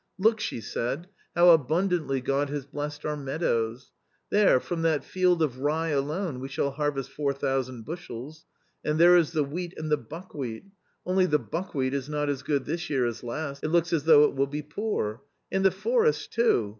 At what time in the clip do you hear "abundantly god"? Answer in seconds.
1.51-2.49